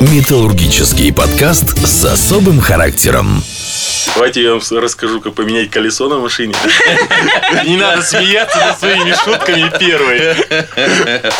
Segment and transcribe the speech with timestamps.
[0.00, 3.44] Металлургический подкаст с особым характером.
[4.14, 6.54] Давайте я вам расскажу, как поменять колесо на машине.
[7.66, 10.34] Не надо смеяться над своими шутками первой.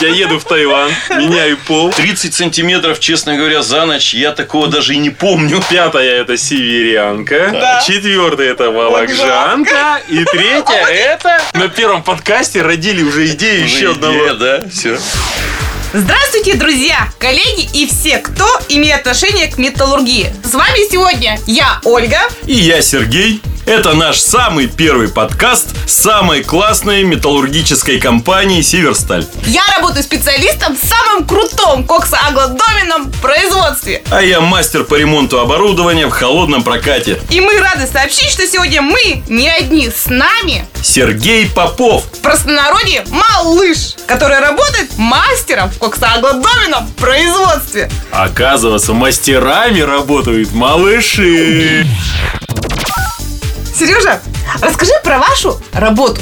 [0.01, 1.91] Я еду в Таиланд, меняю пол.
[1.91, 5.63] 30 сантиметров, честно говоря, за ночь я такого даже и не помню.
[5.71, 7.81] Пятая это северянка.
[7.87, 10.03] Четвертая это волокжанка.
[10.07, 11.41] И третья это...
[11.55, 14.35] На первом подкасте родили уже идею еще одного.
[14.35, 14.99] да, все.
[15.93, 20.33] Здравствуйте, друзья, коллеги и все, кто имеет отношение к металлургии.
[20.45, 22.21] С вами сегодня я, Ольга.
[22.47, 23.43] И я, Сергей.
[23.67, 29.27] Это наш самый первый подкаст самой классной металлургической компании «Северсталь».
[29.47, 34.03] Я работаю специалистом в самом крутом коксоаглодоменном производстве.
[34.11, 37.21] А я мастер по ремонту оборудования в холодном прокате.
[37.29, 40.65] И мы рады сообщить, что сегодня мы не одни с нами.
[40.83, 42.05] Сергей Попов.
[42.07, 47.91] В простонародье малыш, который работает мастером в коксоаглодоменном производстве.
[48.11, 51.87] Оказывается, мастерами работают малыши.
[53.81, 54.21] Сережа,
[54.61, 56.21] расскажи про вашу работу.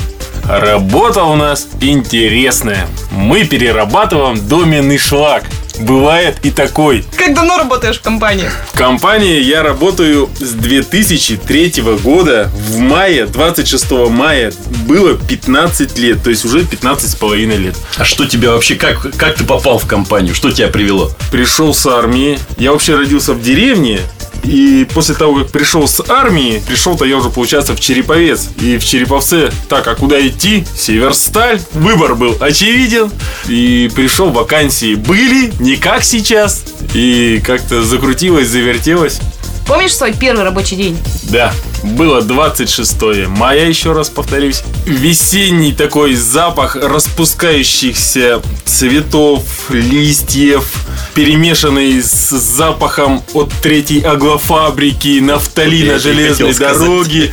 [0.49, 2.87] Работа у нас интересная.
[3.11, 5.43] Мы перерабатываем доменный шлак.
[5.81, 7.05] Бывает и такой.
[7.17, 8.49] Как давно работаешь в компании?
[8.73, 12.49] В компании я работаю с 2003 года.
[12.55, 14.53] В мае, 26 мая,
[14.87, 16.23] было 15 лет.
[16.23, 17.75] То есть уже 15 с половиной лет.
[17.97, 20.33] А что тебя вообще, как, как ты попал в компанию?
[20.33, 21.11] Что тебя привело?
[21.33, 22.39] Пришел с армии.
[22.57, 24.01] Я вообще родился в деревне.
[24.45, 28.49] И после того, как пришел с армии, пришел-то я уже, получается, в Череповец.
[28.61, 30.65] И в Череповце, так, а куда идти?
[30.77, 31.61] Северсталь.
[31.73, 33.11] Выбор был очевиден.
[33.49, 36.65] И пришел, вакансии были, не как сейчас.
[36.95, 39.21] И как-то закрутилось, завертелось.
[39.69, 40.97] Помнишь свой первый рабочий день?
[41.25, 41.53] Да,
[41.83, 44.63] было 26 мая, еще раз повторюсь.
[44.87, 50.65] Весенний такой запах распускающихся цветов, листьев,
[51.15, 57.31] перемешанный с запахом от третьей аглофабрики, нафталина Вот железной дороги.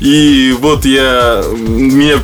[0.00, 1.44] И вот я...
[1.56, 2.18] Меня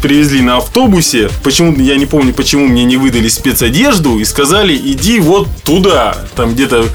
[0.00, 1.28] привезли на автобусе.
[1.42, 6.16] Почему я не помню, почему мне не выдали спецодежду и сказали, иди вот туда.
[6.36, 6.86] Там где-то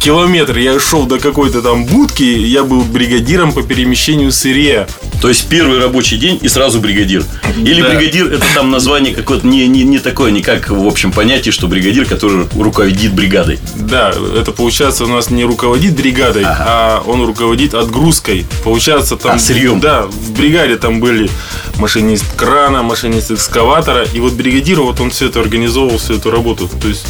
[0.00, 4.88] километр я шел до какой-то там будки, я был бригадиром по перемещению сырья.
[5.20, 7.24] То есть первый рабочий день и сразу бригадир.
[7.58, 7.90] Или Да.
[7.90, 11.68] бригадир это там название какое-то не, не, не такое, не как в общем понятие, что
[11.68, 13.58] бригадир, который руководит бригадой.
[13.76, 18.46] Да, это получается у нас не руководит бригадой, а он руководит отгрузкой.
[18.64, 19.36] Получается там...
[19.36, 19.80] А, сырьем.
[19.80, 21.30] Да, в бригаде там были
[21.76, 24.06] машинист крана, машинист экскаватора.
[24.14, 26.68] И вот бригадир, вот он все это организовывал, всю эту работу.
[26.80, 27.04] То есть,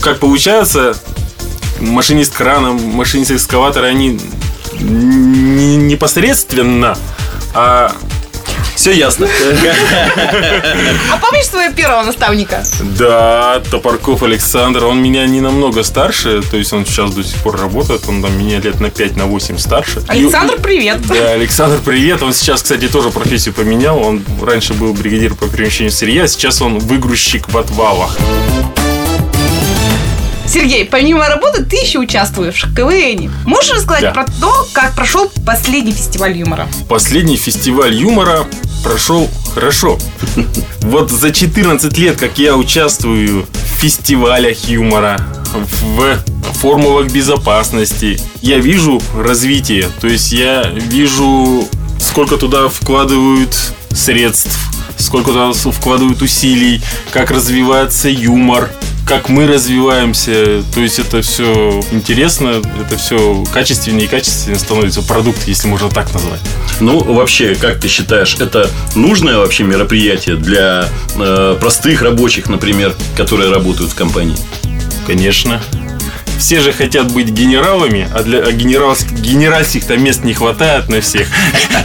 [0.00, 0.96] как получается,
[1.80, 4.18] машинист крана, машинист экскаватора, они
[4.80, 6.96] не непосредственно,
[7.54, 7.92] а
[8.76, 9.28] Все ясно.
[11.12, 12.64] А помнишь своего первого наставника?
[12.98, 17.60] Да, Топорков Александр, он меня не намного старше, то есть он сейчас до сих пор
[17.60, 20.02] работает, он там меня лет на 5, на 8 старше.
[20.08, 21.06] Александр, привет.
[21.06, 22.22] Да, Александр, привет.
[22.22, 23.98] Он сейчас, кстати, тоже профессию поменял.
[23.98, 28.18] Он раньше был бригадир по перемещению сырья, сейчас он выгрузчик в отвалах.
[30.54, 33.28] Сергей, помимо работы ты еще участвуешь в КВН.
[33.44, 34.10] Можешь рассказать Да.
[34.12, 36.68] про то, как прошел последний фестиваль юмора?
[36.88, 38.46] Последний фестиваль юмора
[38.84, 39.98] прошел хорошо.
[40.82, 45.20] Вот за 14 лет, как я участвую в фестивалях юмора,
[45.96, 46.18] в
[46.60, 49.88] формулах безопасности, я вижу развитие.
[50.00, 53.56] То есть я вижу, сколько туда вкладывают
[53.92, 54.56] средств,
[54.98, 58.70] сколько туда вкладывают усилий, как развивается юмор,
[59.06, 60.62] как мы развиваемся.
[60.74, 66.12] То есть это все интересно, это все качественнее и качественнее становится продукт, если можно так
[66.12, 66.40] назвать.
[66.80, 73.50] Ну, вообще, как ты считаешь, это нужное вообще мероприятие для э, простых рабочих, например, которые
[73.50, 74.36] работают в компании?
[75.06, 75.60] Конечно.
[76.44, 81.26] Все же хотят быть генералами, а для а генералс- генеральских-то мест не хватает на всех.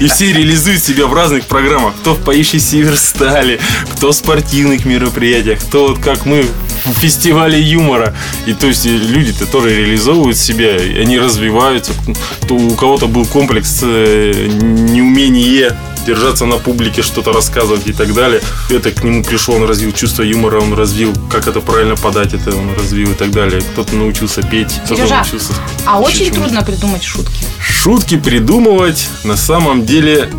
[0.02, 1.96] И все реализуют себя в разных программах.
[2.02, 3.58] Кто в поющей Северстале,
[3.94, 6.46] кто в спортивных мероприятиях, кто вот как мы
[6.84, 8.14] в фестивале юмора.
[8.48, 11.94] И то есть люди-то тоже реализовывают себя, они развиваются.
[12.46, 15.74] То у кого-то был комплекс э, неумения
[16.10, 18.42] держаться на публике, что-то рассказывать и так далее.
[18.70, 22.56] Это к нему пришло, он развил чувство юмора, он развил, как это правильно подать, это
[22.56, 23.62] он развил и так далее.
[23.62, 25.54] Кто-то научился петь, кто-то научился...
[25.86, 27.46] А очень трудно придумать шутки.
[27.60, 30.30] Шутки придумывать на самом деле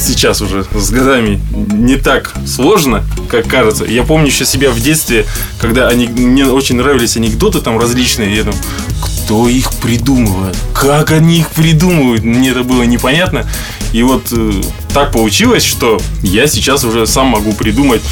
[0.00, 3.84] сейчас уже с годами не так сложно, как кажется.
[3.84, 5.26] Я помню еще себя в детстве,
[5.60, 8.34] когда они, мне очень нравились анекдоты там различные.
[8.34, 8.60] Я думаю,
[9.30, 10.56] кто их придумывает?
[10.74, 12.24] Как они их придумывают?
[12.24, 13.46] Мне это было непонятно.
[13.92, 14.60] И вот э,
[14.92, 18.02] так получилось, что я сейчас уже сам могу придумать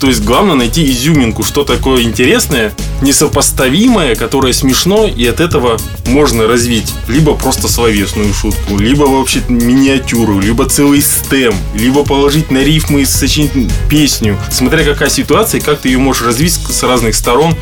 [0.00, 2.72] То есть главное найти изюминку, что такое интересное,
[3.02, 10.40] несопоставимое, которое смешно, и от этого можно развить либо просто словесную шутку, либо вообще миниатюру,
[10.40, 13.52] либо целый стем, либо положить на рифмы и сочинить
[13.90, 14.38] песню.
[14.50, 17.54] Смотря какая ситуация, как ты ее можешь развить с разных сторон.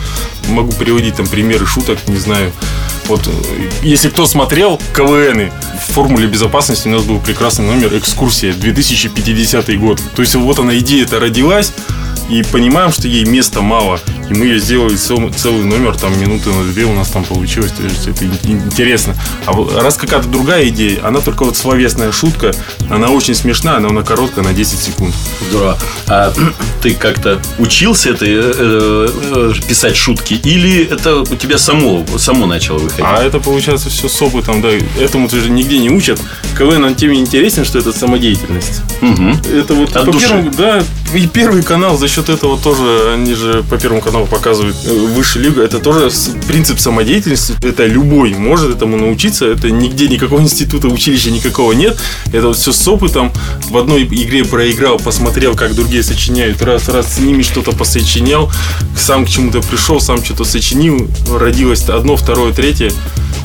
[0.49, 2.53] Могу приводить там примеры шуток, не знаю.
[3.07, 5.53] Вот, э, если кто смотрел КВНы,
[5.89, 10.01] в формуле безопасности у нас был прекрасный номер «Экскурсия» 2050 год.
[10.15, 11.73] То есть вот она идея-то родилась,
[12.33, 14.01] и понимаем, что ей места мало.
[14.31, 17.73] И мы ее сделали цел- целый номер, там минуты на две у нас там получилось.
[17.73, 19.15] То есть это ин- интересно.
[19.47, 19.53] А
[19.83, 22.53] раз какая-то другая идея, она только вот словесная шутка,
[22.89, 25.15] она очень смешная, но она короткая на 10 секунд.
[25.51, 25.79] Здорово.
[26.07, 26.33] А
[26.83, 30.35] ты как-то учился это э, э, писать шутки?
[30.35, 33.05] Или это у тебя само, само начало выходить?
[33.07, 34.69] А это получается все с опытом, да.
[34.99, 36.19] Этому ты же нигде не учат.
[36.57, 38.81] КВН он тем интересен, что это самодеятельность.
[39.03, 39.33] Мгм.
[39.53, 40.29] Это вот От по души.
[40.29, 40.83] первому, да,
[41.15, 45.41] и первый канал за счет этого тоже, они же по первому каналу показывают э, высшая
[45.41, 46.11] лига, это тоже
[46.47, 51.99] принцип самодеятельности, это любой может этому научиться, это нигде никакого института, училища никакого нет,
[52.33, 53.33] это вот все с опытом,
[53.71, 58.51] в одной игре проиграл, посмотрел, как другие сочиняют, раз, раз с ними что-то посочинял,
[58.97, 62.91] сам к чему-то пришел, сам что-то сочинил, родилось одно, второе, третье.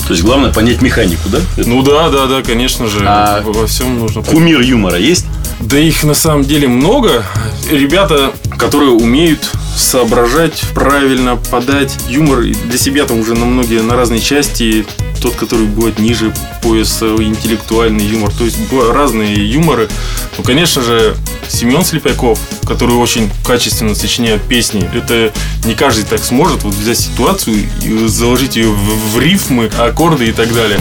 [0.07, 1.39] То есть главное понять механику, да?
[1.57, 5.25] Ну да, да, да, конечно же, А во всем нужно Кумир юмора есть?
[5.59, 7.25] Да их на самом деле много.
[7.69, 14.19] Ребята, которые умеют соображать, правильно подать юмор для себя там уже на многие, на разные
[14.19, 14.85] части.
[15.21, 16.31] Тот, который будет ниже
[16.61, 18.31] пояса, интеллектуальный юмор.
[18.31, 19.89] То есть разные юморы.
[20.37, 21.15] Ну, конечно же,
[21.47, 25.33] Семен Слепяков, который очень качественно сочиняет песни, это
[25.65, 30.31] не каждый так сможет вот взять ситуацию и заложить ее в, в рифмы, аккорды и
[30.31, 30.79] так далее.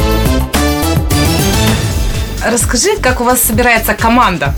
[2.49, 4.55] Расскажи, как у вас собирается команда?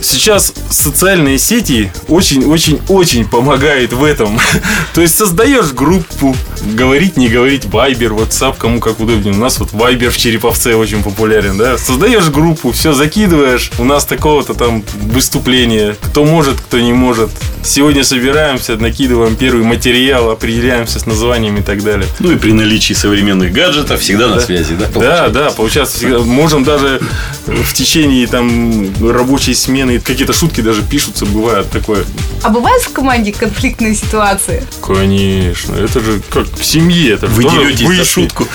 [0.00, 4.38] Сейчас социальные сети очень-очень-очень помогают в этом.
[4.94, 6.36] То есть создаешь группу,
[6.74, 9.34] говорить, не говорить, Viber, WhatsApp, кому как удобнее.
[9.34, 11.78] У нас вот Viber в Череповце очень популярен, да.
[11.78, 13.70] Создаешь группу, все закидываешь.
[13.78, 15.96] У нас такого-то там выступление.
[16.00, 17.30] Кто может, кто не может.
[17.64, 22.06] Сегодня собираемся, накидываем первый материал, определяемся с названием и так далее.
[22.18, 24.88] Ну и при наличии современных гаджетов всегда на связи, да?
[25.00, 27.00] Да, да, получается, всегда можем даже
[27.46, 32.04] в течение там рабочей смены какие-то шутки даже пишутся, бывает такое.
[32.42, 34.64] А бывают в команде конфликтные ситуации?
[34.84, 38.08] Конечно, это же как в семье, это Вы тоже деретесь за выяснить.
[38.08, 38.46] шутку.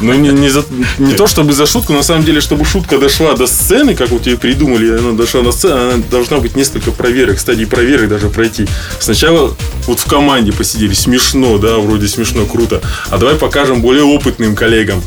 [0.00, 0.64] Ну, не, не, за-
[0.98, 4.26] не то чтобы за шутку, на самом деле, чтобы шутка дошла до сцены, как вот
[4.26, 8.66] ее придумали, она дошла на сцену, она должна быть несколько проверок, стадий проверок даже пройти.
[8.98, 9.54] Сначала
[9.86, 12.80] вот в команде посидели, смешно, да, вроде смешно, круто.
[13.10, 15.02] А давай покажем более опытным коллегам.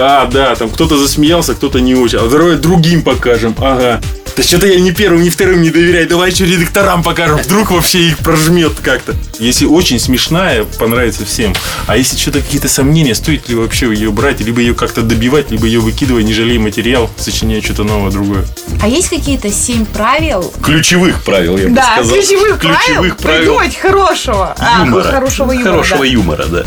[0.00, 2.18] А, да, там кто-то засмеялся, кто-то не очень.
[2.18, 3.54] А давай другим покажем.
[3.58, 4.00] Ага.
[4.38, 6.08] Да что-то я ни первым, ни вторым не доверяю.
[6.08, 7.38] Давай еще редакторам покажем.
[7.38, 9.16] Вдруг вообще их прожмет как-то.
[9.40, 11.56] Если очень смешная, понравится всем.
[11.88, 15.66] А если что-то какие-то сомнения, стоит ли вообще ее брать, либо ее как-то добивать, либо
[15.66, 18.44] ее выкидывать, не жалей материал, сочиняя что-то новое, другое.
[18.80, 20.54] А есть какие-то семь правил?
[20.62, 22.14] Ключевых правил, я бы да, сказал.
[22.14, 23.40] ключевых, Ключевых правил.
[23.40, 24.54] Придумать хорошего.
[24.56, 25.02] А, юмора.
[25.02, 25.70] хорошего юмора.
[25.70, 26.06] Хорошего да.
[26.06, 26.64] юмора, да.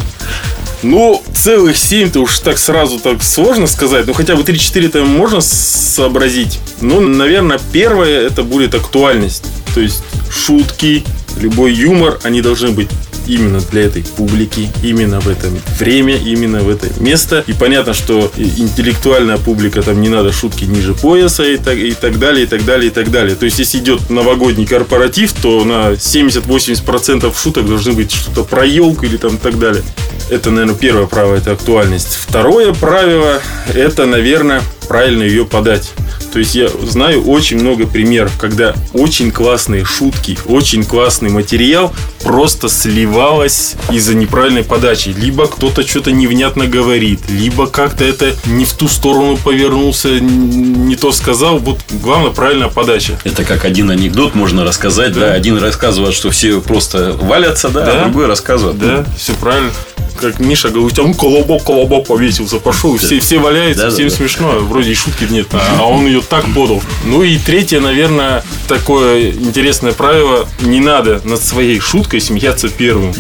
[0.84, 4.08] Ну, целых 7-то уж так сразу так сложно сказать.
[4.08, 6.60] Ну, хотя бы 3-4 там можно сообразить.
[6.82, 9.46] Ну, наверное, первое это будет актуальность.
[9.74, 11.04] То есть шутки,
[11.40, 12.90] любой юмор, они должны быть
[13.28, 15.50] именно для этой публики, именно в это
[15.80, 17.44] время, именно в это место.
[17.48, 21.92] И понятно, что и- интеллектуальная публика, там не надо шутки ниже пояса и так, и
[21.92, 23.36] так далее, и так далее, и так далее.
[23.36, 29.06] То есть, если идет новогодний корпоратив, то на 70-80% шуток должны быть что-то про елку
[29.06, 29.84] или там так далее.
[30.30, 32.18] Это, наверное, первое правило, это актуальность.
[32.28, 33.42] Второе правило,
[33.74, 35.92] это, наверное, правильно ее подать.
[36.32, 42.70] То есть я знаю очень много примеров, когда очень классные шутки, очень классный материал просто
[42.70, 45.10] сливалось из-за неправильной подачи.
[45.10, 51.12] Либо кто-то что-то невнятно говорит, либо как-то это не в ту сторону повернулся, не то
[51.12, 51.58] сказал.
[51.60, 53.20] Вот главное правильная подача.
[53.24, 55.20] Это как один анекдот можно рассказать, да.
[55.22, 55.34] Да.
[55.34, 58.02] Один рассказывает, что все просто валятся, да, Да.
[58.02, 58.80] а другой рассказывает.
[58.80, 59.72] Да, все правильно.
[60.20, 64.16] Как Миша говорит, он колобок, колобок повесился, пошел, все, все валяются, Да, всем да.
[64.16, 66.82] смешно, вроде и шутки нет, а а он ее так подал.
[67.06, 73.14] Ну и третье, наверное, такое интересное правило, не надо над своей шуткой смеяться первым.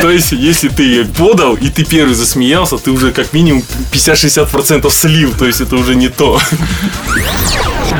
[0.00, 4.90] То есть, если ты ее подал, и ты первый засмеялся, ты уже как минимум 50-60%
[4.90, 6.40] слил, то есть это уже не то.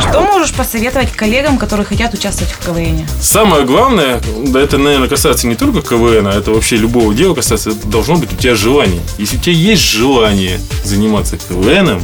[0.00, 3.06] Что можешь посоветовать коллегам, которые хотят участвовать в КВН?
[3.20, 7.70] Самое главное, да это, наверное, касается не только КВН, а это вообще любого дела касается,
[7.70, 9.00] это должно быть у тебя желание.
[9.18, 12.02] Если у тебя есть желание заниматься КВНом,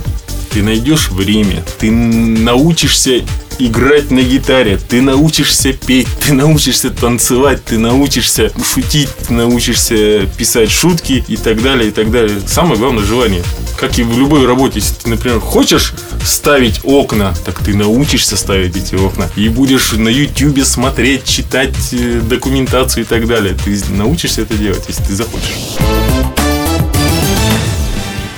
[0.53, 3.23] ты найдешь время, ты научишься
[3.59, 10.71] играть на гитаре, ты научишься петь, ты научишься танцевать, ты научишься шутить, ты научишься писать
[10.71, 12.41] шутки и так далее, и так далее.
[12.47, 13.43] Самое главное желание.
[13.79, 15.95] Как и в любой работе, если ты, например, хочешь
[16.25, 19.29] ставить окна, так ты научишься ставить эти окна.
[19.37, 23.57] И будешь на YouTube смотреть, читать э, документацию и так далее.
[23.65, 26.32] Ты научишься это делать, если ты захочешь.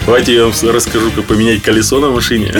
[0.07, 2.55] Давайте я вам расскажу, как поменять колесо на машине.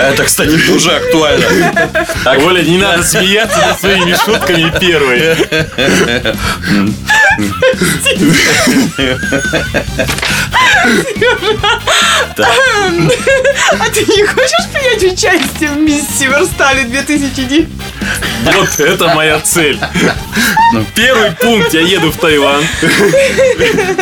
[0.00, 1.46] Это, кстати, тоже актуально.
[2.24, 5.36] Так, Оля, не надо смеяться над своими шутками первой.
[13.78, 17.68] А ты не хочешь принять участие в Мисс Северстале 2009?
[18.54, 19.78] Вот это моя цель.
[20.94, 21.74] Первый пункт.
[21.74, 22.66] Я еду в Таиланд.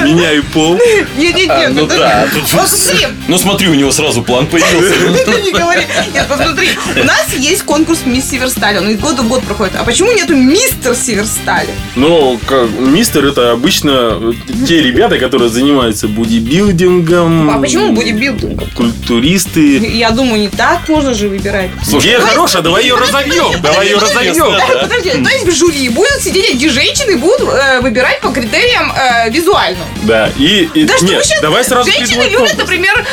[0.02, 0.78] Меняю пол.
[1.16, 1.70] Нет, нет, нет.
[1.72, 5.24] ну да, Вот смотри, Ну смотри, у него сразу план появился.
[5.24, 5.82] ты не говори.
[6.14, 9.74] Нет, посмотри, у нас есть конкурс Мисс Северсталь, он из года в год проходит.
[9.76, 11.70] А почему нету Мистер Северстали?
[11.96, 14.34] Ну, как, мистер это обычно
[14.66, 17.50] те ребята, которые занимаются бодибилдингом.
[17.50, 18.68] А почему бодибилдингом?
[18.74, 19.78] Культуристы.
[19.78, 21.70] Я думаю, не так можно же выбирать.
[21.86, 23.48] Идея хорошая, давай ее разовьем.
[23.62, 24.54] Давай ее разовьем.
[24.82, 29.30] Подожди, то есть в жюри будут сидеть эти женщины будут э, выбирать по критериям э,
[29.30, 29.84] визуальным.
[30.02, 33.04] Да, и, нет, давай сразу Женщины любят, например,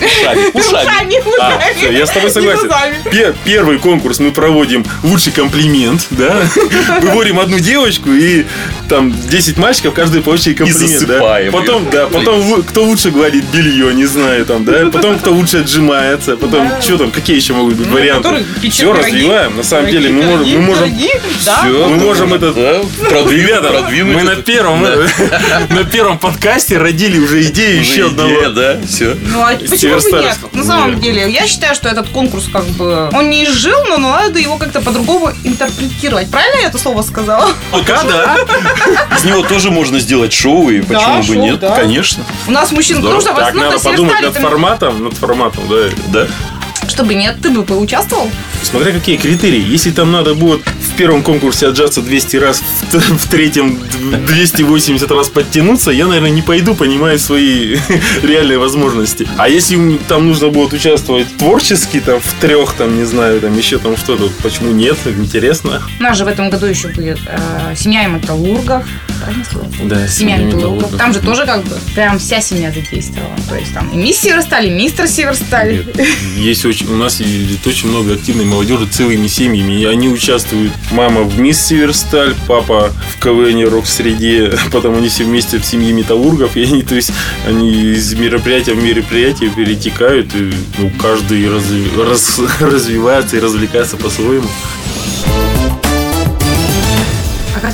[0.54, 1.16] Ушами.
[1.40, 2.70] А, я с тобой согласен.
[3.44, 6.42] Первый конкурс мы проводим лучший комплимент, да?
[7.00, 8.44] Выводим одну девочку и
[8.88, 11.06] там 10 мальчиков, каждый по очереди комплимент, да?
[11.06, 14.86] засыпаем Потом, да, потом кто лучше гладит белье, не знаю, там, да?
[14.92, 18.22] Потом кто лучше отжимается, потом что там, какие еще могут быть варианты?
[18.22, 19.06] который печет Все пироги.
[19.14, 21.10] развиваем, на самом деле мы можем, Пироги, мы можем, пироги,
[21.46, 21.62] да.
[21.64, 24.82] Мы можем это Да, продвинуть, Ребята, продвинуть мы на первом,
[25.70, 28.30] на первом подкасте родили уже идею еще одного.
[28.30, 29.16] идея, да, все.
[29.26, 30.36] Ну а почему бы нет?
[30.52, 33.08] На самом деле, я считаю, что этот конкурс как бы...
[33.12, 36.30] Он не изжил, но надо его как-то по-другому интерпретировать.
[36.30, 37.48] Правильно я это слово сказала?
[37.70, 38.36] Пока, да.
[39.16, 41.60] Из него тоже можно сделать шоу, и почему бы шоу, нет?
[41.60, 41.74] да.
[41.76, 42.24] Конечно.
[42.48, 45.76] У нас мужчин в Так, основном надо на подумать над форматом, над форматом, да.
[46.08, 46.26] Да.
[46.88, 48.28] Чтобы нет, ты бы поучаствовал?
[48.62, 49.62] Смотря какие критерии.
[49.64, 53.78] Если там надо будет в первом конкурсе отжаться 200 раз, в, т- в третьем
[54.26, 57.76] 280 раз подтянуться, я, наверное, не пойду, понимая свои
[58.22, 59.26] реальные возможности.
[59.36, 63.56] А если м, там нужно будет участвовать творчески, там, в трех, там, не знаю, там,
[63.56, 65.82] еще там что-то, почему нет, интересно.
[65.98, 68.84] У нас же в этом году еще будет э, семья металлургов.
[69.20, 69.68] Правильно сказала?
[69.84, 70.70] Да, семья металлургов.
[70.82, 70.98] металлургов.
[70.98, 73.36] Там же тоже как бы прям вся семья задействована.
[73.48, 75.84] То есть там и мисс Северсталь, и мистер Северсталь.
[76.36, 80.72] Есть очень, у нас есть очень много активной молодежи целыми семьями, и они участвуют.
[80.90, 86.56] Мама в Мисс Северсталь, папа в КВН рок-среде, потом они все вместе в семье металлургов,
[86.56, 87.12] и они, то есть,
[87.46, 94.48] они из мероприятия в мероприятие перетекают, и ну, каждый разви- раз- развивается и развлекается по-своему.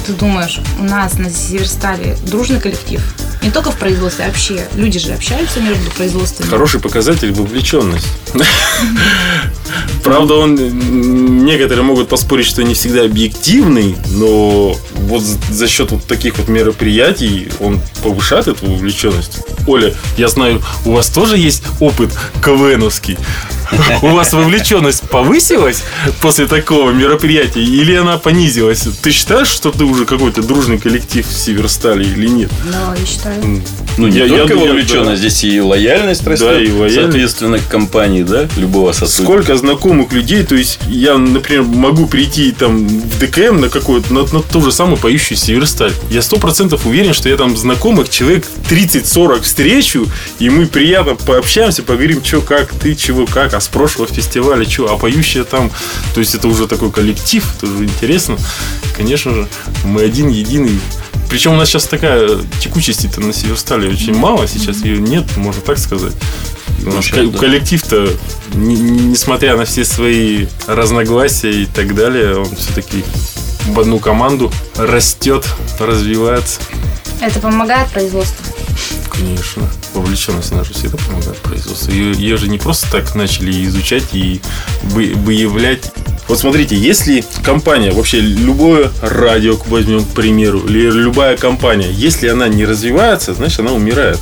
[0.07, 3.03] Ты думаешь, у нас на Северстале дружный коллектив?
[3.43, 6.49] Не только в производстве, а вообще люди же общаются между производствами.
[6.49, 8.07] Хороший показатель вовлеченность.
[10.05, 16.39] Правда, он некоторые могут поспорить, что не всегда объективный, но вот за счет вот таких
[16.39, 19.39] вот мероприятий он повышает эту вовлеченность.
[19.67, 22.13] Оля, я знаю, у вас тоже есть опыт
[22.45, 23.19] КВНовский.
[24.03, 25.83] У вас вовлеченность повысилась
[26.21, 28.87] после такого мероприятия или она понизилась?
[29.03, 32.51] Ты считаешь, что ты уже какой-то дружный коллектив в Северстале или нет?
[32.71, 33.63] Да, я считаю.
[33.97, 35.29] Ну, не Я- я только думаю, вовлеченность, да.
[35.29, 36.95] здесь и лояльность растет, и лояльность.
[36.95, 39.23] соответственно, к компании, да, любого сотрудника.
[39.23, 44.21] Сколько знакомых людей, то есть я, например, могу прийти там в ДКМ на какую-то, на,
[44.23, 45.93] на ту же самую поющую Северсталь.
[46.11, 50.07] Я сто процентов уверен, что я там знакомых человек 30-40 встречу,
[50.39, 54.93] и мы приятно пообщаемся, поговорим, что, как, ты, чего, как, а с прошлого фестиваля, что,
[54.93, 55.71] а поющая там,
[56.15, 58.37] то есть это уже такой коллектив, это уже интересно.
[58.97, 59.49] Конечно же,
[59.85, 60.81] мы один, единый.
[61.29, 62.29] Причем у нас сейчас такая
[62.61, 66.15] текучести-то на Северстале очень мало, сейчас ее нет, можно так сказать.
[66.85, 67.39] У нас Сейчас, ко- да.
[67.39, 68.09] коллектив-то,
[68.55, 73.05] не- не- несмотря на все свои разногласия и так далее, он все-таки
[73.67, 75.45] в одну команду растет,
[75.81, 76.61] развивается.
[77.21, 78.45] Это помогает производству.
[79.11, 79.69] Конечно.
[79.95, 81.91] Вовлеченность наша всегда помогает производству.
[81.91, 84.41] Ее, ее же не просто так начали изучать и
[84.85, 85.91] вы- выявлять.
[86.29, 92.49] Вот смотрите, если компания, вообще любое радио, возьмем, к примеру, или любая компания, если она
[92.49, 94.19] не развивается, значит она умирает.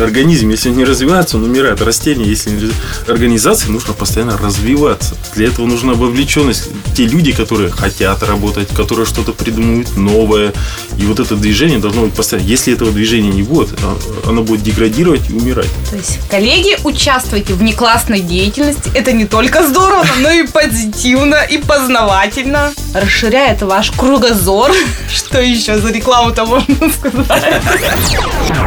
[0.00, 1.80] Организм, если он не развивается, он умирает.
[1.82, 2.70] Растения, если не.
[3.10, 5.16] Организации нужно постоянно развиваться.
[5.34, 6.68] Для этого нужна вовлеченность.
[6.94, 10.52] Те люди, которые хотят работать, которые что-то придумывают новое.
[10.98, 12.46] И вот это движение должно быть постоянно.
[12.46, 15.68] Если этого движения не будет, а- оно будет деградировать и умирать.
[15.90, 18.90] То есть, коллеги, участвуйте в неклассной деятельности.
[18.94, 22.72] Это не только здорово, но и позитивно, и познавательно.
[22.94, 24.72] Расширяет ваш кругозор.
[25.14, 27.62] Что еще за рекламу-то можно сказать?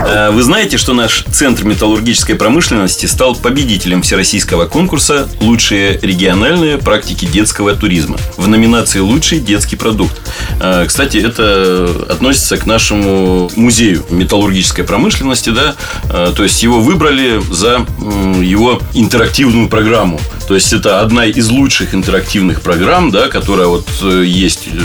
[0.07, 7.25] Э, Вы знаете, что наш Центр металлургической промышленности стал победителем всероссийского конкурса «Лучшие региональные практики
[7.25, 10.19] детского туризма» в номинации «Лучший детский продукт».
[10.59, 15.75] Э, Кстати, это относится к нашему музею металлургической промышленности, да,
[16.09, 17.85] Э, то есть его выбрали за
[18.41, 20.19] его интерактивную программу.
[20.47, 24.79] То есть это одна из лучших интерактивных программ, да, которая вот э, есть, э,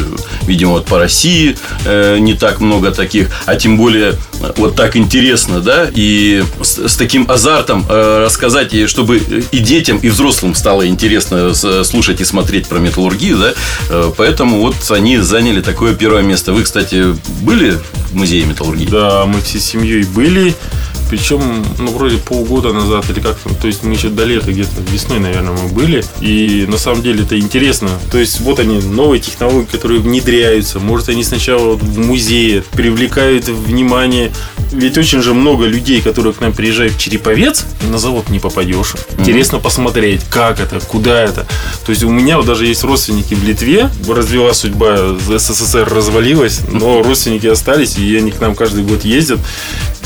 [0.47, 4.14] видимо, вот по России э, не так много таких, а тем более
[4.56, 9.98] вот так интересно, да, и с, с таким азартом э, рассказать, и чтобы и детям,
[9.98, 13.54] и взрослым стало интересно слушать и смотреть про металлургию, да,
[13.88, 16.52] Э, поэтому вот они заняли такое первое место.
[16.52, 17.78] Вы, кстати, были
[18.10, 18.86] в музее металлургии?
[18.86, 20.54] Да, мы всей семьей были.
[21.08, 23.54] Причем, ну, вроде полгода назад или как-то.
[23.54, 26.04] То есть, мы еще до лета, где-то весной, наверное, мы были.
[26.20, 27.90] И на самом деле это интересно.
[28.11, 30.80] То есть, вот они, новые технологии, которые внедряются.
[30.80, 34.32] Может, они сначала в музее привлекают внимание.
[34.73, 38.94] Ведь очень же много людей, которые к нам приезжают в Череповец, на завод не попадешь.
[39.18, 41.46] Интересно посмотреть, как это, куда это.
[41.85, 43.91] То есть, у меня вот даже есть родственники в Литве.
[44.09, 49.41] Развела судьба, СССР развалилась, но родственники остались, и они к нам каждый год ездят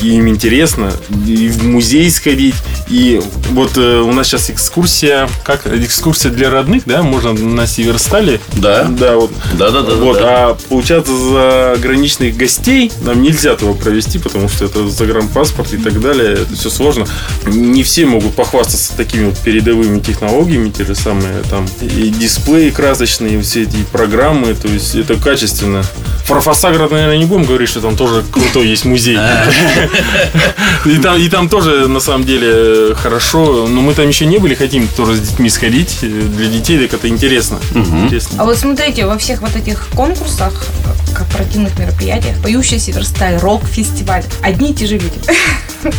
[0.02, 0.92] и им интересно
[1.26, 2.54] и в музей сходить.
[2.88, 3.20] И
[3.50, 8.40] вот э, у нас сейчас экскурсия, как экскурсия для родных, да, можно на Северстале.
[8.54, 8.84] Да.
[8.84, 9.30] Да, вот.
[9.54, 9.94] Да-да-да.
[9.96, 10.48] Вот, да.
[10.48, 16.00] а получается за граничных гостей нам нельзя этого провести, потому что это загранпаспорт и так
[16.00, 17.06] далее, это все сложно.
[17.46, 23.38] Не все могут похвастаться такими вот передовыми технологиями, те же самые там и дисплеи красочные,
[23.38, 25.82] и все эти программы, то есть это качественно.
[26.26, 29.18] Про Фасаград, наверное, не будем говорить, что там тоже крутой есть музей.
[30.84, 33.66] И там, и там тоже, на самом деле, хорошо.
[33.68, 35.98] Но мы там еще не были, хотим тоже с детьми сходить.
[36.00, 37.58] Для детей так это интересно.
[37.74, 38.42] Интересно.
[38.42, 44.70] А вот смотрите, во всех вот этих конкурсах, э, корпоративных мероприятиях, поющая Северсталь, рок-фестиваль, одни
[44.70, 45.20] и те же люди.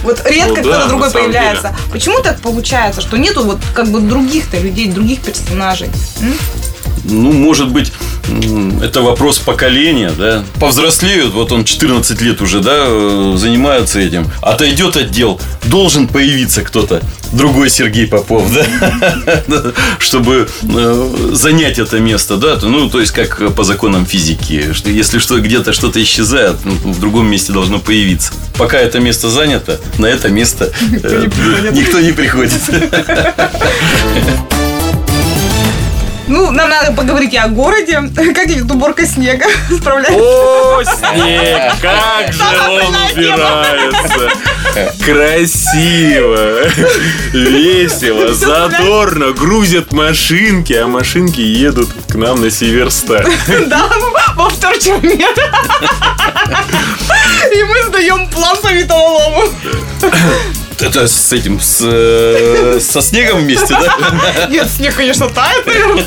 [0.04, 1.74] Вот редко Ну кто-то другой появляется.
[1.89, 5.89] Почему так получается, что нету вот как бы других-то людей, других персонажей?
[7.10, 7.91] Ну, может быть,
[8.82, 10.43] это вопрос поколения, да.
[10.60, 14.30] Повзрослеют, вот он 14 лет уже, да, э, занимаются этим.
[14.41, 17.02] Отойдет отдел, должен появиться кто-то.
[17.32, 23.63] Другой Сергей Попов, да, чтобы э, занять это место, да, ну, то есть, как по
[23.63, 28.34] законам физики, что если что, где-то что-то исчезает, ну, в другом месте должно появиться.
[28.58, 30.72] Пока это место занято, на это место
[31.04, 31.28] э,
[31.72, 32.62] никто не приходит.
[36.50, 38.02] Ну, нам надо поговорить и о городе.
[38.16, 39.46] Как идет уборка снега?
[39.70, 40.20] Справляется?
[40.20, 41.74] О, снег!
[41.80, 44.32] Как же он убирается!
[45.06, 46.68] Красиво!
[47.34, 49.32] Весело, задорно!
[49.34, 53.28] Грузят машинки, а машинки едут к нам на Северсталь.
[53.68, 53.88] Да,
[54.36, 55.38] во вторчем нет.
[57.54, 59.44] И мы сдаем план по металлолому.
[60.82, 64.48] Это с этим, с, э, со снегом вместе, да?
[64.50, 66.06] Нет, снег, конечно, тает, наверное.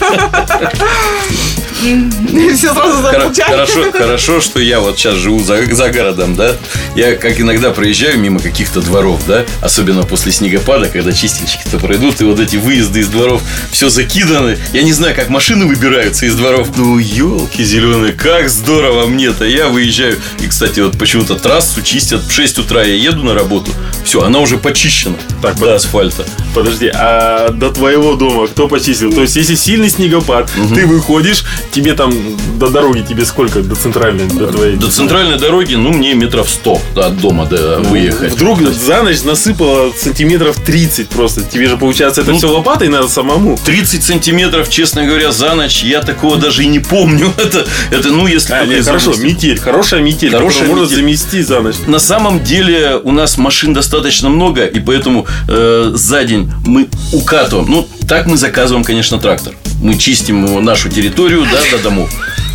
[1.83, 3.51] Все сразу замолчали.
[3.51, 6.57] Хорошо, хорошо, что я вот сейчас живу за, за городом, да?
[6.95, 9.45] Я как иногда проезжаю мимо каких-то дворов, да?
[9.61, 14.59] Особенно после снегопада, когда чистильщики-то пройдут, и вот эти выезды из дворов все закиданы.
[14.73, 16.69] Я не знаю, как машины выбираются из дворов.
[16.77, 19.45] Ну, елки зеленые, как здорово мне-то.
[19.45, 20.19] Я выезжаю.
[20.41, 22.83] И, кстати, вот почему-то трассу чистят в 6 утра.
[22.83, 23.73] Я еду на работу.
[24.05, 26.25] Все, она уже почищена Так, до асфальта.
[26.55, 29.13] Подожди, а до твоего дома кто почистил?
[29.13, 32.13] То есть, если сильный снегопад, ты выходишь, тебе там
[32.59, 33.63] до дороги тебе сколько?
[33.63, 34.77] До центральной, до твоей?
[34.77, 38.33] До центральной дороги, ну, мне метров 100 да, от дома до выехать.
[38.35, 41.43] Вдруг за ночь насыпало сантиметров 30 просто.
[41.43, 43.59] Тебе же, получается, это Ну, все лопатой надо самому.
[43.65, 47.33] 30 сантиметров, честно говоря, за ночь я такого даже и не помню.
[47.39, 50.97] Это, это ну, если А, нет, хорошо, метель, хорошая метель, Хорошая которую можно метель.
[50.97, 51.77] замести за ночь.
[51.87, 57.69] На самом деле у нас машин достаточно много, и поэтому э, за день мы укатываем.
[57.71, 59.55] Ну, так мы заказываем, конечно, трактор.
[59.83, 62.11] Мы чистим нашу территорию, да, до домов.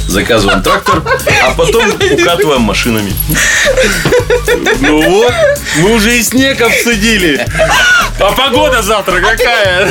[0.07, 1.03] Заказываем трактор,
[1.45, 3.13] а потом укатываем машинами.
[4.79, 5.33] Ну вот,
[5.79, 7.45] мы уже и снег обсудили.
[8.19, 9.87] А погода завтра какая?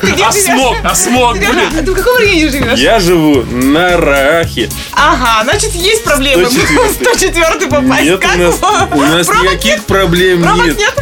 [0.00, 1.48] Ты А смог, а смог будет.
[1.78, 2.78] а ты в каком районе живешь?
[2.78, 4.68] Я живу на Рахе.
[4.92, 6.46] Ага, значит, есть проблемы.
[6.48, 6.90] 104.
[7.18, 8.02] 104 попасть.
[8.04, 8.56] Нет у нас,
[8.92, 10.78] у нас никаких проблем нет.
[10.78, 10.94] нет?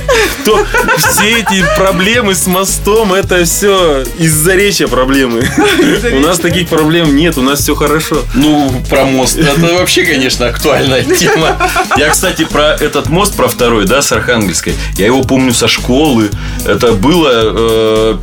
[0.45, 0.65] То,
[0.97, 5.47] все эти проблемы с мостом, это все из-за речи проблемы.
[6.13, 8.23] У нас таких проблем нет, у нас все хорошо.
[8.35, 9.37] Ну, про мост.
[9.39, 11.57] Это вообще, конечно, актуальная тема.
[11.97, 14.75] Я, кстати, про этот мост, про второй, да, с Архангельской.
[14.97, 16.31] Я его помню со школы.
[16.67, 18.19] Это было, э,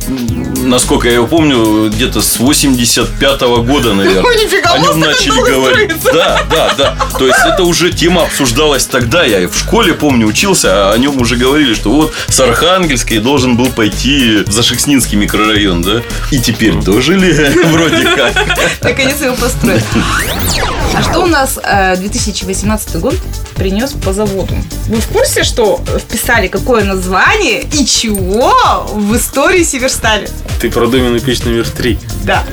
[0.62, 4.22] насколько я его помню, где-то с 85-го года, наверное.
[4.22, 5.92] Ой, нифига, О нем начали говорить.
[6.00, 6.12] строится.
[6.12, 6.96] Да, да, да.
[7.18, 9.24] То есть это уже тема обсуждалась тогда.
[9.24, 13.56] Я в школе, помню, учился, а о нем уже говорили, что вот с Архангельской должен
[13.56, 16.02] был пойти в Зашекснинский микрорайон, да?
[16.30, 17.32] И теперь дожили
[17.66, 18.34] вроде как.
[18.82, 19.82] Наконец его построят.
[20.94, 23.14] А что у нас э, 2018 год
[23.54, 24.54] принес по заводу?
[24.88, 28.54] Вы в курсе, что вписали какое название и чего
[28.92, 30.28] в истории Северстали?
[30.60, 31.98] Ты про доменную печь номер три.
[32.24, 32.44] Да.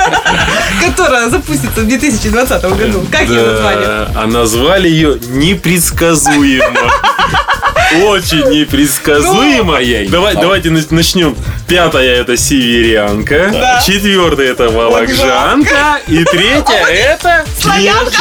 [0.84, 3.06] Которая запустится в 2020 году.
[3.12, 3.84] Как ее назвали?
[3.84, 6.90] А назвали ее непредсказуемо.
[8.04, 9.78] Очень непредсказуемо.
[10.10, 11.36] Давай, давайте на- начнем.
[11.68, 13.82] Пятая это северянка, Да.
[13.86, 18.12] четвертая это волокжанка, и третья это Славянка.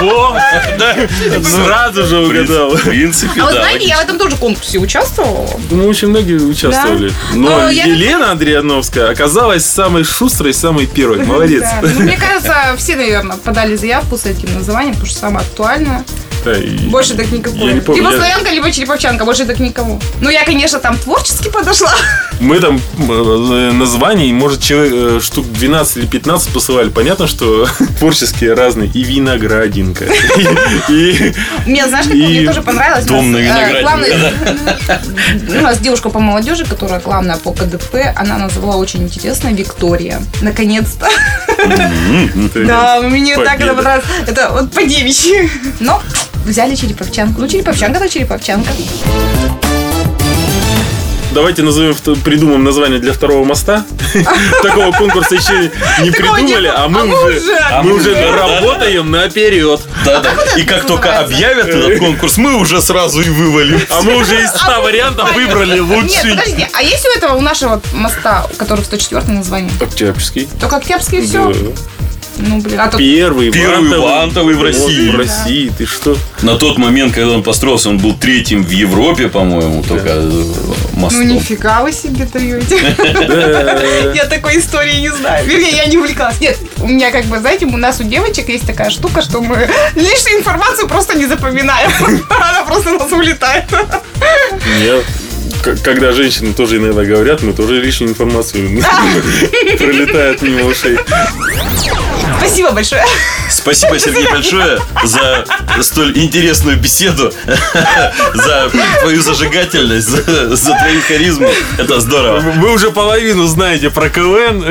[0.00, 0.36] Во,
[0.78, 0.96] да,
[1.42, 2.70] сразу же угадал.
[2.76, 3.60] В принципе, А вы да.
[3.60, 5.48] знаете, я в этом тоже конкурсе участвовала.
[5.70, 7.08] Ну, очень многие участвовали.
[7.08, 7.14] Да.
[7.34, 11.24] Но я- Елена Андриановская оказалась самой шустрой, самой первой.
[11.24, 11.62] Молодец.
[11.62, 11.88] Да.
[11.88, 16.04] Ну, мне кажется, все, наверное, подали заявку с этим названием, потому что самое актуальное.
[16.50, 17.66] И- Больше так никакого.
[17.68, 19.98] Я не помню, либо я- славянка, либо череповчанка, больше так никого.
[20.20, 21.92] Ну, я, конечно, там творчески подошла.
[22.40, 26.88] Мы там э, названий, может, человек, э, штук 12 или 15 посылали.
[26.90, 27.66] Понятно, что
[27.98, 28.90] творческие разные.
[28.94, 30.04] И виноградинка.
[31.66, 33.04] Мне, знаешь, как мне тоже понравилось.
[33.04, 38.38] дом на э, винограднике, главный- У нас девушка по молодежи, которая главная по КДП, она
[38.38, 40.20] назвала очень интересно Виктория.
[40.40, 41.08] Наконец-то.
[42.54, 44.06] Да, мне так это понравилось.
[44.26, 45.50] Это вот по девичьи.
[45.80, 46.02] Но
[46.44, 47.40] взяли череповчанку.
[47.40, 48.70] Ну, череповчанка, то череповчанка.
[51.34, 53.86] Давайте назовем, придумаем название для второго моста.
[54.62, 55.70] Такого конкурса еще
[56.02, 57.56] не придумали, а мы А мы уже уже.
[57.58, 59.80] а мы уже работаем наперед.
[60.04, 60.30] Да, да.
[60.58, 63.80] И как только объявят этот конкурс, мы уже сразу и вывалим.
[63.88, 66.30] А мы уже из 100 вариантов выбрали Нет, лучший.
[66.32, 69.70] подождите, а есть у этого, у нашего моста, который в 104 название?
[69.80, 70.46] Октябрьский.
[70.60, 71.50] Только Октябрьский все?
[72.36, 72.44] Да.
[72.48, 72.88] Ну, блин, а.
[72.96, 74.00] Первый, Первый вантовый.
[74.00, 75.10] вантовый в Вот, России.
[75.10, 76.16] В России, ты что?
[76.42, 80.74] На тот момент, когда он построился, он был третьим в Европе, по-моему, только э, Ну,
[80.94, 81.26] мостом.
[81.28, 82.78] нифига вы себе даете.
[82.96, 84.12] Да.
[84.14, 85.46] Я такой истории не знаю.
[85.46, 86.40] Вернее, я не увлекалась.
[86.40, 89.68] Нет, у меня как бы, знаете, у нас у девочек есть такая штука, что мы
[89.94, 91.90] лишнюю информацию просто не запоминаем.
[92.30, 93.64] Она просто у нас улетает.
[94.80, 95.04] Нет.
[95.84, 98.68] Когда женщины тоже иногда говорят, мы тоже лишнюю информацию
[99.78, 100.98] пролетает мимо ушей.
[102.44, 103.04] Спасибо большое.
[103.48, 105.44] Спасибо, Сергей, большое за
[105.80, 107.32] столь интересную беседу,
[108.34, 111.48] за твою зажигательность, за, за твою харизму.
[111.78, 112.40] Это здорово.
[112.40, 114.64] Вы уже половину знаете про КВН.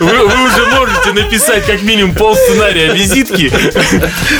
[0.00, 3.52] Вы, вы уже можете написать как минимум пол сценария визитки.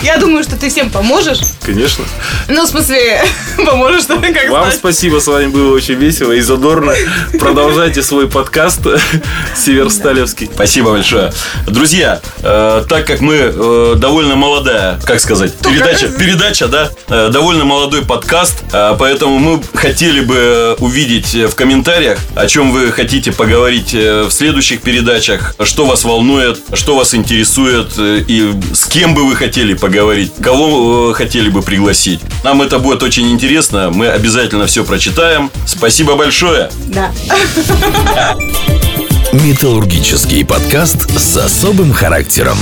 [0.02, 1.40] Я думаю, что ты всем поможешь.
[1.64, 2.04] Конечно.
[2.48, 3.22] Ну, в смысле,
[3.66, 4.76] поможешь, что как Вам знать.
[4.76, 6.94] спасибо, с вами было очень весело и задорно.
[7.38, 8.80] Продолжайте свой подкаст
[9.56, 10.48] Северсталевский.
[10.52, 11.32] Спасибо большое.
[11.66, 17.64] Друзья, э, так как мы э, довольно молодая, как сказать, передача, передача, да, э, довольно
[17.64, 23.94] молодой подкаст, э, поэтому мы хотели бы увидеть в комментариях, о чем вы хотите поговорить
[23.94, 29.26] э, в следующих передачах, что вас волнует, что вас интересует э, и с кем бы
[29.26, 32.20] вы хотели поговорить, кого э, хотели бы пригласить.
[32.44, 35.50] Нам это будет очень интересно, мы обязательно все прочитаем.
[35.66, 36.70] Спасибо большое.
[36.86, 37.12] Да.
[39.32, 42.56] Металлургический подкаст с особым характером.